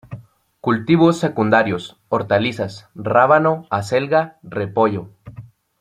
[0.61, 5.11] Cultivos secundarios: Hortalizas: rábano, acelga, repollo.